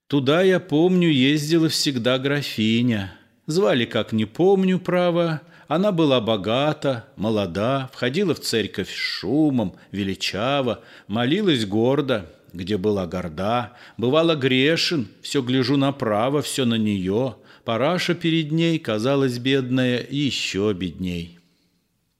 Туда, 0.07 0.43
я 0.43 0.59
помню, 0.59 1.09
ездила 1.09 1.67
всегда 1.67 2.19
графиня. 2.19 3.17
Звали, 3.47 3.85
как 3.85 4.12
не 4.12 4.25
помню, 4.25 4.79
право. 4.79 5.41
Она 5.67 5.91
была 5.91 6.21
богата, 6.21 7.07
молода, 7.15 7.89
входила 7.91 8.35
в 8.35 8.39
церковь 8.39 8.93
шумом, 8.93 9.75
величаво, 9.91 10.81
молилась 11.07 11.65
гордо, 11.65 12.31
где 12.53 12.77
была 12.77 13.07
горда, 13.07 13.74
бывала 13.97 14.35
грешен, 14.35 15.07
все 15.24 15.41
гляжу 15.41 15.75
направо, 15.75 16.43
все 16.43 16.65
на 16.65 16.75
нее. 16.75 17.38
Параша 17.63 18.13
перед 18.13 18.51
ней 18.51 18.77
казалась 18.77 19.39
бедная 19.39 20.05
еще 20.07 20.71
бедней. 20.74 21.39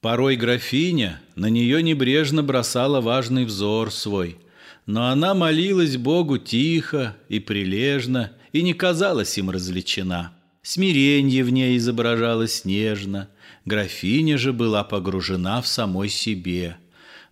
Порой 0.02 0.38
графиня 0.38 1.22
на 1.36 1.52
нее 1.52 1.84
небрежно 1.84 2.42
бросала 2.42 3.00
важный 3.00 3.46
взор 3.46 3.92
свой– 3.92 4.38
но 4.86 5.08
она 5.08 5.34
молилась 5.34 5.98
Богу 5.98 6.38
тихо 6.38 7.16
и 7.28 7.40
прилежно 7.40 8.34
и 8.52 8.62
не 8.62 8.74
казалась 8.74 9.38
им 9.38 9.50
развлечена. 9.50 10.34
Смиренье 10.62 11.44
в 11.44 11.50
ней 11.50 11.78
изображалось 11.78 12.66
нежно, 12.66 13.30
графиня 13.66 14.38
же 14.38 14.54
была 14.54 14.84
погружена 14.84 15.62
в 15.62 15.68
самой 15.68 16.10
себе, 16.10 16.78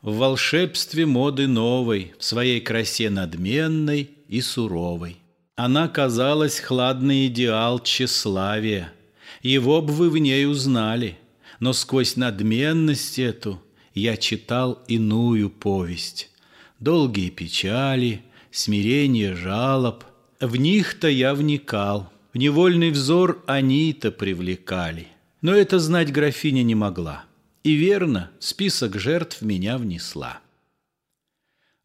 в 0.02 0.18
волшебстве 0.18 1.06
моды 1.06 1.48
новой, 1.48 2.14
в 2.20 2.24
своей 2.24 2.60
красе 2.60 3.10
надменной 3.10 4.12
и 4.28 4.42
суровой. 4.42 5.18
Она 5.56 5.88
казалась 5.88 6.60
хладный 6.60 7.28
идеал 7.28 7.80
тщеславия, 7.80 8.92
его 9.42 9.82
б 9.82 9.92
вы 9.92 10.10
в 10.10 10.18
ней 10.18 10.48
узнали, 10.48 11.18
но 11.60 11.74
сквозь 11.74 12.16
надменность 12.16 13.20
эту 13.20 13.62
я 13.94 14.18
читал 14.18 14.84
иную 14.88 15.50
повесть 15.50 16.33
долгие 16.84 17.30
печали, 17.30 18.22
смирение 18.52 19.36
жалоб. 19.36 20.04
В 20.40 20.56
них-то 20.58 21.08
я 21.08 21.34
вникал, 21.34 22.12
в 22.34 22.38
невольный 22.38 22.92
взор 22.92 23.42
они-то 23.48 24.12
привлекали. 24.12 25.08
Но 25.42 25.54
это 25.56 25.80
знать 25.80 26.12
графиня 26.12 26.64
не 26.64 26.76
могла. 26.76 27.24
И 27.64 27.74
верно, 27.74 28.32
список 28.40 29.00
жертв 29.00 29.42
меня 29.42 29.78
внесла. 29.78 30.40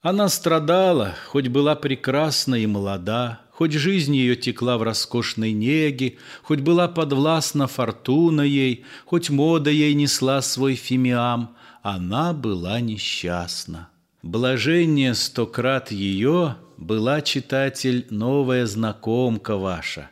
Она 0.00 0.28
страдала, 0.28 1.14
хоть 1.26 1.48
была 1.48 1.74
прекрасна 1.76 2.56
и 2.56 2.66
молода, 2.66 3.40
Хоть 3.50 3.72
жизнь 3.72 4.14
ее 4.14 4.36
текла 4.36 4.78
в 4.78 4.84
роскошной 4.84 5.50
неге, 5.50 6.18
Хоть 6.42 6.60
была 6.60 6.86
подвластна 6.86 7.66
фортуна 7.66 8.42
ей, 8.42 8.84
Хоть 9.04 9.30
мода 9.30 9.70
ей 9.70 9.94
несла 9.94 10.40
свой 10.42 10.76
фимиам, 10.76 11.56
Она 11.82 12.32
была 12.32 12.80
несчастна. 12.80 13.88
Блажение 14.22 15.14
сто 15.14 15.46
крат 15.46 15.92
ее 15.92 16.56
была, 16.76 17.20
читатель, 17.20 18.04
новая 18.10 18.66
знакомка 18.66 19.56
ваша, 19.56 20.10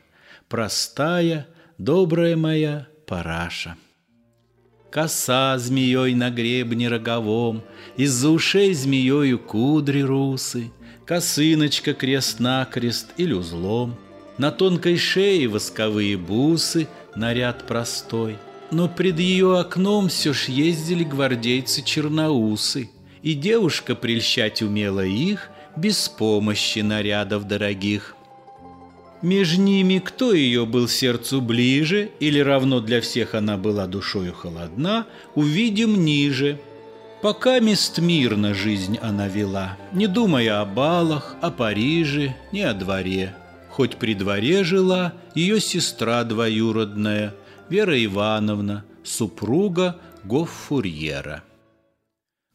простая, 0.48 1.48
добрая 1.76 2.36
моя 2.36 2.86
параша. 3.06 3.76
Коса 4.92 5.58
змеей 5.58 6.14
на 6.14 6.30
гребне 6.30 6.88
роговом, 6.88 7.64
Из-за 7.96 8.30
ушей 8.30 8.73
змеёю 8.75 9.40
кудри 9.40 10.02
русы, 10.02 10.71
Косыночка 11.04 11.92
крест-накрест 11.92 13.08
или 13.16 13.32
узлом, 13.32 13.97
На 14.38 14.52
тонкой 14.52 14.99
шее 14.99 15.49
восковые 15.49 16.16
бусы, 16.16 16.86
Наряд 17.16 17.66
простой. 17.66 18.38
Но 18.71 18.88
пред 18.88 19.19
ее 19.19 19.58
окном 19.58 20.08
все 20.08 20.32
ж 20.32 20.45
ездили 20.45 21.02
гвардейцы-черноусы— 21.02 22.90
и 23.26 23.34
девушка 23.34 23.97
прельщать 23.97 24.62
умела 24.62 25.04
их 25.04 25.50
без 25.75 26.08
помощи 26.08 26.78
нарядов 26.78 27.49
дорогих. 27.49 28.15
Меж 29.21 29.58
ними 29.58 29.99
кто 29.99 30.32
ее 30.32 30.65
был 30.65 30.86
сердцу 30.86 31.41
ближе, 31.41 32.10
или 32.21 32.39
равно 32.39 32.78
для 32.78 33.00
всех 33.00 33.34
она 33.34 33.56
была 33.56 33.89
душою 33.89 34.32
холодна, 34.32 35.06
увидим 35.34 36.04
ниже. 36.04 36.60
Пока 37.21 37.58
мест 37.58 37.99
мирно 37.99 38.54
жизнь 38.54 38.97
она 39.02 39.26
вела, 39.26 39.76
не 39.93 40.06
думая 40.06 40.60
о 40.60 40.65
балах, 40.65 41.34
о 41.41 41.50
Париже, 41.50 42.36
не 42.52 42.62
о 42.62 42.75
дворе. 42.75 43.34
Хоть 43.71 43.97
при 43.97 44.15
дворе 44.15 44.62
жила 44.62 45.15
ее 45.34 45.58
сестра 45.58 46.23
двоюродная, 46.23 47.34
Вера 47.69 48.04
Ивановна, 48.04 48.84
супруга 49.02 49.97
Гоффурьера. 50.23 51.43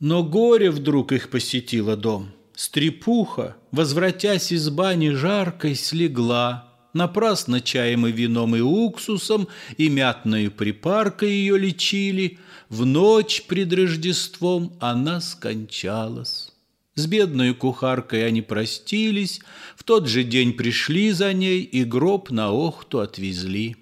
Но 0.01 0.23
горе 0.23 0.71
вдруг 0.71 1.11
их 1.11 1.29
посетило 1.29 1.95
дом. 1.95 2.31
Стрепуха, 2.55 3.55
возвратясь 3.71 4.51
из 4.51 4.67
бани 4.71 5.09
жаркой, 5.09 5.75
слегла. 5.75 6.67
Напрасно 6.93 7.61
чаем 7.61 8.07
и 8.07 8.11
вином 8.11 8.55
и 8.55 8.61
уксусом, 8.61 9.47
и 9.77 9.89
мятною 9.89 10.51
припаркой 10.51 11.29
ее 11.29 11.57
лечили. 11.57 12.39
В 12.67 12.83
ночь 12.83 13.43
пред 13.43 13.71
Рождеством 13.73 14.73
она 14.81 15.21
скончалась. 15.21 16.51
С 16.95 17.05
бедной 17.05 17.53
кухаркой 17.53 18.27
они 18.27 18.41
простились, 18.41 19.39
в 19.75 19.83
тот 19.83 20.07
же 20.07 20.23
день 20.23 20.53
пришли 20.53 21.11
за 21.11 21.31
ней 21.31 21.61
и 21.61 21.83
гроб 21.83 22.31
на 22.31 22.49
охту 22.51 22.99
отвезли. 22.99 23.77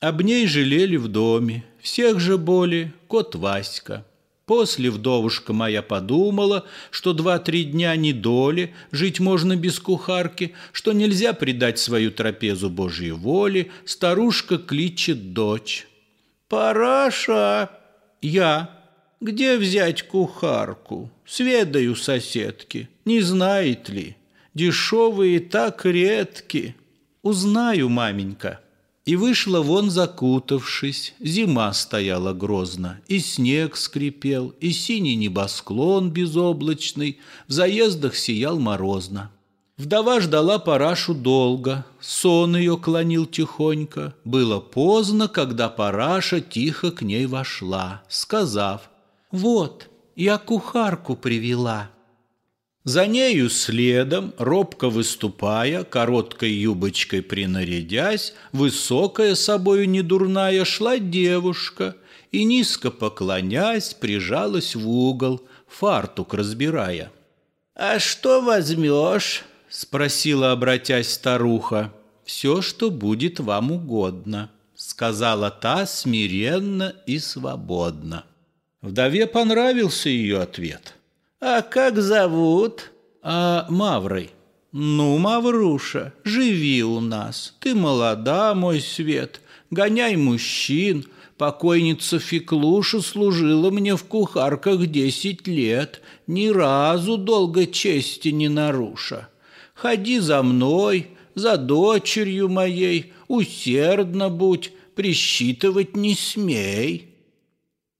Об 0.00 0.20
ней 0.22 0.48
жалели 0.48 0.96
в 0.96 1.06
доме, 1.06 1.64
всех 1.80 2.18
же 2.18 2.38
боли 2.38 2.92
кот 3.06 3.36
Васька. 3.36 4.04
После 4.46 4.90
вдовушка 4.90 5.52
моя 5.52 5.82
подумала, 5.82 6.66
что 6.90 7.12
два-три 7.12 7.64
дня 7.64 7.94
недоли, 7.94 8.74
жить 8.90 9.20
можно 9.20 9.56
без 9.56 9.78
кухарки, 9.78 10.54
что 10.72 10.92
нельзя 10.92 11.32
предать 11.32 11.78
свою 11.78 12.10
трапезу 12.10 12.68
Божьей 12.68 13.12
воле, 13.12 13.70
старушка 13.84 14.58
кличет 14.58 15.32
дочь. 15.32 15.86
«Параша!» 16.48 17.70
«Я!» 18.20 18.78
«Где 19.20 19.56
взять 19.56 20.02
кухарку? 20.02 21.12
Сведаю 21.24 21.94
соседки. 21.94 22.88
Не 23.04 23.20
знает 23.20 23.88
ли? 23.88 24.16
Дешевые 24.52 25.38
так 25.38 25.86
редки». 25.86 26.74
«Узнаю, 27.22 27.88
маменька». 27.88 28.60
И 29.04 29.16
вышла 29.16 29.60
вон 29.60 29.90
закутавшись, 29.90 31.14
зима 31.18 31.72
стояла 31.72 32.32
грозно, 32.32 33.00
и 33.08 33.18
снег 33.18 33.76
скрипел, 33.76 34.54
и 34.60 34.70
синий 34.70 35.16
небосклон 35.16 36.10
безоблачный 36.10 37.18
в 37.48 37.52
заездах 37.52 38.14
сиял 38.14 38.60
морозно. 38.60 39.30
Вдова 39.76 40.20
ждала 40.20 40.60
парашу 40.60 41.14
долго, 41.14 41.84
сон 42.00 42.56
ее 42.56 42.76
клонил 42.76 43.26
тихонько. 43.26 44.14
Было 44.24 44.60
поздно, 44.60 45.26
когда 45.26 45.68
параша 45.68 46.40
тихо 46.40 46.92
к 46.92 47.02
ней 47.02 47.26
вошла, 47.26 48.02
сказав, 48.08 48.90
«Вот, 49.32 49.88
я 50.14 50.38
кухарку 50.38 51.16
привела». 51.16 51.90
За 52.84 53.06
нею 53.06 53.48
следом, 53.48 54.34
робко 54.38 54.90
выступая, 54.90 55.84
короткой 55.84 56.50
юбочкой 56.50 57.22
принарядясь, 57.22 58.34
высокая 58.50 59.36
собою 59.36 59.88
недурная 59.88 60.64
шла 60.64 60.98
девушка 60.98 61.96
и, 62.32 62.42
низко 62.42 62.90
поклонясь, 62.90 63.94
прижалась 63.94 64.74
в 64.74 64.88
угол, 64.88 65.42
фартук 65.68 66.34
разбирая. 66.34 67.12
«А 67.76 68.00
что 68.00 68.42
возьмешь?»— 68.42 69.44
спросила, 69.68 70.50
обратясь 70.50 71.12
старуха. 71.12 71.92
«Все, 72.24 72.62
что 72.62 72.90
будет 72.90 73.38
вам 73.38 73.70
угодно»,— 73.70 74.50
сказала 74.74 75.50
та 75.50 75.86
смиренно 75.86 76.96
и 77.06 77.20
свободно. 77.20 78.24
Вдове 78.80 79.28
понравился 79.28 80.08
ее 80.08 80.40
ответ— 80.40 80.94
«А 81.44 81.60
как 81.62 82.00
зовут?» 82.00 82.92
«А 83.20 83.66
Маврой». 83.68 84.30
«Ну, 84.70 85.18
Мавруша, 85.18 86.14
живи 86.22 86.84
у 86.84 87.00
нас. 87.00 87.56
Ты 87.58 87.74
молода, 87.74 88.54
мой 88.54 88.80
свет. 88.80 89.40
Гоняй 89.68 90.14
мужчин. 90.14 91.04
Покойница 91.36 92.20
Феклуша 92.20 93.00
служила 93.00 93.70
мне 93.70 93.96
в 93.96 94.04
кухарках 94.04 94.86
десять 94.86 95.48
лет, 95.48 96.00
ни 96.28 96.46
разу 96.46 97.18
долго 97.18 97.66
чести 97.66 98.28
не 98.28 98.48
наруша. 98.48 99.28
Ходи 99.74 100.20
за 100.20 100.44
мной, 100.44 101.08
за 101.34 101.56
дочерью 101.56 102.50
моей 102.50 103.12
усердно 103.26 104.30
будь, 104.30 104.70
присчитывать 104.94 105.96
не 105.96 106.14
смей. 106.14 107.08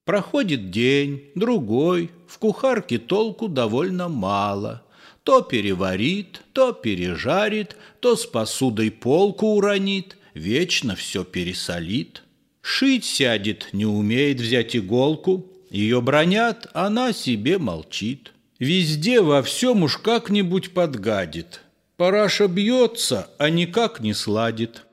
Проходит 0.05 0.70
день, 0.70 1.24
другой, 1.35 2.11
в 2.32 2.38
кухарке 2.38 2.98
толку 2.98 3.46
довольно 3.48 4.08
мало. 4.08 4.82
То 5.22 5.42
переварит, 5.42 6.40
то 6.54 6.72
пережарит, 6.72 7.76
то 8.00 8.16
с 8.16 8.24
посудой 8.24 8.90
полку 8.90 9.48
уронит, 9.48 10.16
вечно 10.32 10.96
все 10.96 11.24
пересолит. 11.24 12.22
Шить 12.62 13.04
сядет, 13.04 13.68
не 13.72 13.84
умеет 13.84 14.40
взять 14.40 14.74
иголку, 14.74 15.46
ее 15.70 16.00
бронят, 16.00 16.68
она 16.72 17.12
себе 17.12 17.58
молчит. 17.58 18.32
Везде 18.58 19.20
во 19.20 19.42
всем 19.42 19.82
уж 19.82 19.98
как-нибудь 19.98 20.72
подгадит. 20.72 21.60
Параша 21.96 22.48
бьется, 22.48 23.28
а 23.38 23.50
никак 23.50 24.00
не 24.00 24.14
сладит. 24.14 24.86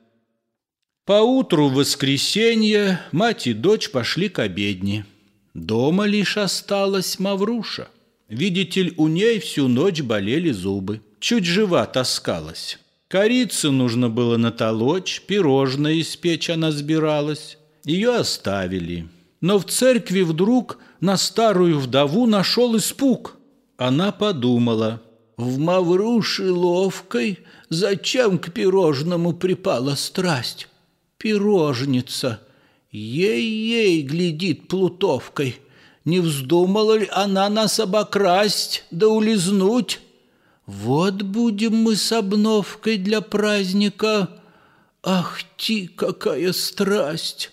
Поутру 1.06 1.68
в 1.68 1.74
воскресенье 1.74 3.00
мать 3.12 3.46
и 3.46 3.54
дочь 3.54 3.90
пошли 3.90 4.28
к 4.28 4.40
обедне. 4.40 5.06
Дома 5.54 6.06
лишь 6.06 6.36
осталась 6.36 7.18
Мавруша. 7.18 7.88
Видите 8.28 8.82
ли, 8.82 8.94
у 8.96 9.08
ней 9.08 9.40
всю 9.40 9.66
ночь 9.66 10.00
болели 10.02 10.52
зубы. 10.52 11.00
Чуть 11.18 11.44
жива 11.44 11.84
таскалась. 11.86 12.78
Корицы 13.08 13.70
нужно 13.70 14.08
было 14.08 14.36
натолочь, 14.36 15.22
пирожное 15.26 16.00
испечь 16.00 16.48
она 16.48 16.70
сбиралась. 16.70 17.58
Ее 17.84 18.14
оставили. 18.14 19.08
Но 19.40 19.58
в 19.58 19.64
церкви 19.64 20.20
вдруг 20.20 20.78
на 21.00 21.16
старую 21.16 21.80
вдову 21.80 22.26
нашел 22.26 22.76
испуг. 22.76 23.36
Она 23.76 24.12
подумала. 24.12 25.02
В 25.36 25.58
Мавруши 25.58 26.52
ловкой 26.52 27.40
зачем 27.70 28.38
к 28.38 28.52
пирожному 28.52 29.32
припала 29.32 29.96
страсть? 29.96 30.68
Пирожница. 31.18 32.40
Ей-ей 32.90 34.02
глядит 34.02 34.68
плутовкой. 34.68 35.60
Не 36.04 36.20
вздумала 36.20 36.98
ли 36.98 37.08
она 37.12 37.48
нас 37.48 37.78
обокрасть 37.78 38.84
да 38.90 39.08
улизнуть? 39.08 40.00
Вот 40.66 41.22
будем 41.22 41.76
мы 41.76 41.96
с 41.96 42.10
обновкой 42.12 42.96
для 42.96 43.20
праздника. 43.20 44.28
Ах 45.02 45.40
ти, 45.56 45.86
какая 45.86 46.52
страсть! 46.52 47.50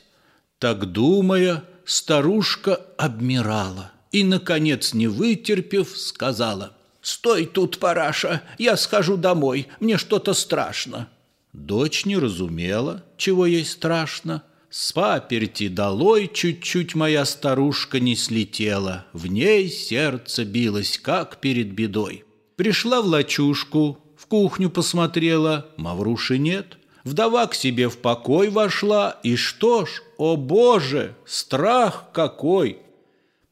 Так 0.60 0.92
думая, 0.92 1.64
старушка 1.86 2.76
обмирала 2.98 3.92
и, 4.12 4.24
наконец, 4.24 4.94
не 4.94 5.08
вытерпев, 5.08 5.98
сказала, 5.98 6.74
«Стой 7.02 7.46
тут, 7.46 7.78
параша, 7.78 8.42
я 8.58 8.76
схожу 8.76 9.18
домой, 9.18 9.68
мне 9.80 9.98
что-то 9.98 10.34
страшно». 10.34 11.08
Дочь 11.54 12.06
не 12.06 12.18
разумела, 12.18 13.04
чего 13.18 13.46
ей 13.46 13.66
страшно. 13.66 14.44
С 14.70 14.92
паперти 14.92 15.70
долой 15.70 16.30
чуть-чуть 16.34 16.94
моя 16.94 17.24
старушка 17.24 18.02
не 18.02 18.18
слетела, 18.18 19.06
В 19.14 19.28
ней 19.28 19.70
сердце 19.70 20.44
билось, 20.44 21.00
как 21.00 21.38
перед 21.38 21.72
бедой. 21.72 22.26
Пришла 22.58 23.02
в 23.02 23.06
лачушку, 23.06 23.98
в 24.18 24.26
кухню 24.28 24.70
посмотрела, 24.70 25.68
Мавруши 25.78 26.38
нет. 26.38 26.78
Вдова 27.06 27.48
к 27.48 27.56
себе 27.56 27.88
в 27.88 27.98
покой 28.00 28.50
вошла, 28.50 29.18
и 29.24 29.38
что 29.38 29.86
ж, 29.86 30.04
о 30.18 30.36
боже, 30.36 31.16
страх 31.26 32.08
какой! 32.12 32.80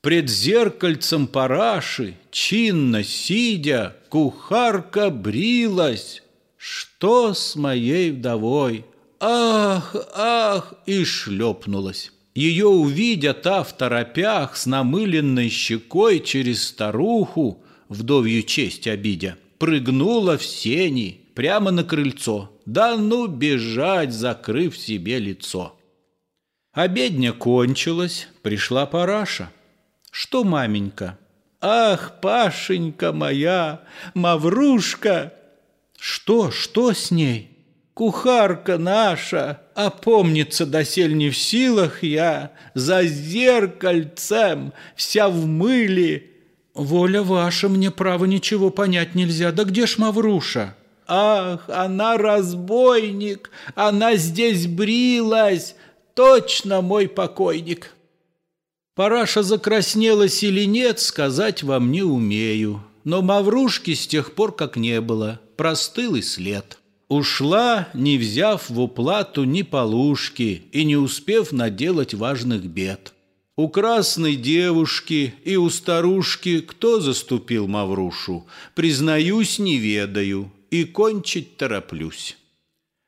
Пред 0.02 0.30
зеркальцем 0.30 1.28
параши, 1.28 2.18
чинно 2.30 3.04
сидя, 3.06 3.96
кухарка 4.10 5.10
брилась. 5.10 6.22
Что 6.58 7.34
с 7.34 7.56
моей 7.56 8.12
вдовой? 8.12 8.86
Ах, 9.20 9.96
ах, 10.14 10.74
и 10.86 11.04
шлепнулась. 11.04 12.12
Ее 12.34 12.68
увидя 12.68 13.34
та 13.34 13.64
в 13.64 13.76
торопях 13.78 14.58
с 14.58 14.66
намыленной 14.66 15.50
щекой 15.50 16.20
через 16.20 16.68
старуху, 16.68 17.64
вдовью 17.88 18.44
честь 18.44 18.88
обидя, 18.88 19.38
прыгнула 19.58 20.38
в 20.38 20.46
сени 20.46 21.22
прямо 21.34 21.72
на 21.72 21.84
крыльцо. 21.84 22.52
Да 22.66 22.98
ну 22.98 23.28
бежать, 23.28 24.12
закрыв 24.12 24.78
себе 24.78 25.20
лицо. 25.20 25.78
Обедня 26.74 27.32
кончилась, 27.32 28.28
пришла 28.42 28.86
параша. 28.86 29.50
Что, 30.12 30.44
маменька? 30.44 31.18
Ах, 31.62 32.20
Пашенька 32.22 33.14
моя, 33.14 33.82
Маврушка! 34.14 35.34
Что, 35.98 36.52
что 36.52 36.94
с 36.94 37.12
ней? 37.12 37.55
Кухарка 37.96 38.78
наша, 38.78 39.62
опомниться 39.74 40.66
досель 40.66 41.16
не 41.16 41.30
в 41.30 41.38
силах 41.38 42.04
я, 42.04 42.52
За 42.74 43.06
зеркальцем, 43.06 44.74
вся 44.98 45.30
в 45.30 45.46
мыле. 45.46 46.30
Воля 46.74 47.24
ваша, 47.24 47.70
мне 47.70 47.92
право 47.92 48.26
ничего 48.26 48.70
понять 48.70 49.16
нельзя, 49.16 49.54
да 49.54 49.64
где 49.64 49.88
ж 49.88 49.98
Мавруша? 49.98 50.76
Ах, 51.08 51.70
она 51.70 52.18
разбойник, 52.18 53.50
она 53.76 54.18
здесь 54.18 54.68
брилась, 54.68 55.78
точно 56.16 56.82
мой 56.82 57.08
покойник. 57.08 57.96
Параша 58.96 59.42
закраснелась 59.42 60.44
или 60.44 60.66
нет, 60.66 61.00
сказать 61.00 61.64
вам 61.64 61.92
не 61.94 62.04
умею. 62.04 62.84
Но 63.06 63.22
Маврушки 63.22 63.94
с 63.94 64.06
тех 64.06 64.34
пор 64.34 64.54
как 64.54 64.76
не 64.76 65.00
было, 65.00 65.40
простыл 65.56 66.16
и 66.16 66.22
след. 66.22 66.78
Ушла, 67.08 67.88
не 67.94 68.18
взяв 68.18 68.70
в 68.70 68.80
уплату 68.80 69.44
ни 69.44 69.62
полушки 69.62 70.64
и 70.72 70.84
не 70.84 70.96
успев 70.96 71.52
наделать 71.52 72.14
важных 72.14 72.66
бед. 72.66 73.14
У 73.56 73.70
красной 73.70 74.36
девушки 74.36 75.34
и 75.46 75.56
у 75.56 75.70
старушки 75.70 76.60
кто 76.62 77.00
заступил 77.00 77.68
Маврушу, 77.68 78.46
признаюсь, 78.74 79.60
не 79.60 79.78
ведаю 79.78 80.52
и 80.72 80.84
кончить 80.84 81.58
тороплюсь. 81.58 82.38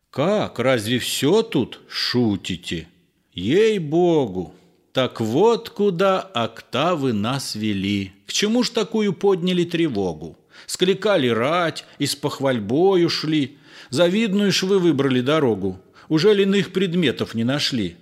Как, 0.09 0.59
разве 0.59 0.99
все 0.99 1.41
тут 1.41 1.81
шутите? 1.89 2.87
Ей-богу! 3.33 4.53
Так 4.93 5.21
вот 5.21 5.69
куда 5.69 6.21
октавы 6.21 7.13
нас 7.13 7.55
вели. 7.55 8.13
К 8.25 8.33
чему 8.33 8.63
ж 8.63 8.69
такую 8.69 9.13
подняли 9.13 9.63
тревогу? 9.63 10.37
Скликали 10.65 11.27
рать 11.27 11.85
и 11.99 12.07
с 12.07 12.15
похвальбою 12.15 13.09
шли. 13.09 13.57
Завидную 13.89 14.51
ж 14.51 14.63
вы 14.63 14.79
выбрали 14.79 15.21
дорогу. 15.21 15.79
Уже 16.09 16.33
ли 16.33 16.43
иных 16.43 16.73
предметов 16.73 17.33
не 17.33 17.43
нашли? 17.43 17.95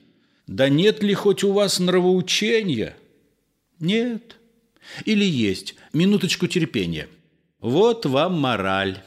Да 0.48 0.70
нет 0.70 1.02
ли 1.02 1.14
хоть 1.14 1.44
у 1.44 1.52
вас 1.52 1.80
нравоучения? 1.80 2.96
Нет. 3.80 4.38
Или 5.06 5.26
есть? 5.26 5.76
Минуточку 5.94 6.48
терпения. 6.48 7.08
Вот 7.60 8.06
вам 8.06 8.40
мораль. 8.40 9.02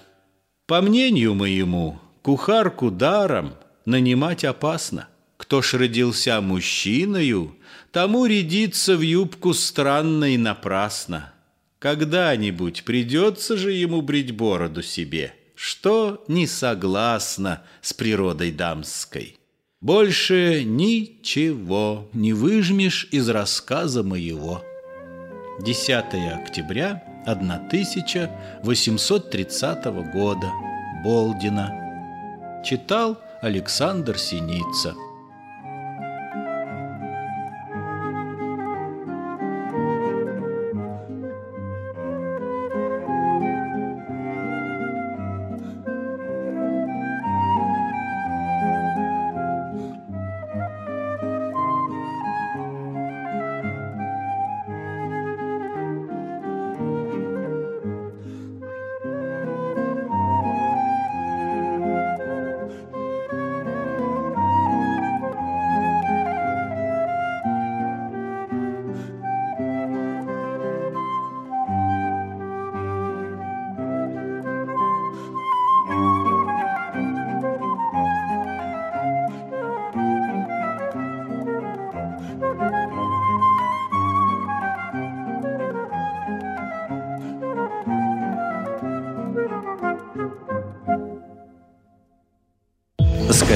По 0.67 0.83
мнению 0.83 1.35
моему, 1.35 2.01
кухарку 2.23 2.91
даром 2.91 3.55
нанимать 3.85 4.45
опасно. 4.45 5.09
Кто 5.37 5.63
ж 5.63 5.75
родился 5.75 6.41
мужчиною, 6.41 7.57
тому 7.93 8.27
рядиться 8.27 8.97
в 8.97 9.01
юбку 9.01 9.55
странно 9.55 10.35
и 10.35 10.37
напрасно. 10.37 11.33
Когда-нибудь 11.79 12.85
придется 12.85 13.57
же 13.57 13.73
ему 13.73 14.03
брить 14.03 14.33
бороду 14.33 14.83
себе, 14.83 15.33
что 15.59 16.25
не 16.29 16.47
согласно 16.47 17.63
с 17.83 17.93
природой 17.93 18.53
дамской. 18.53 19.37
Больше 19.81 20.63
ничего 20.63 22.09
не 22.13 22.33
выжмешь 22.33 23.09
из 23.11 23.29
рассказа 23.29 24.05
моего. 24.05 24.63
10 25.59 25.89
октября 26.33 27.03
1830 27.27 29.85
года. 30.13 30.53
Болдина. 31.05 32.63
Читал 32.65 33.19
Александр 33.43 34.17
Синица. 34.17 34.95